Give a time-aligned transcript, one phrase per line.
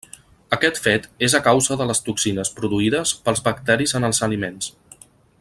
[0.55, 4.73] Aquest fet és a causa de les toxines produïdes pels bacteris en els aliments.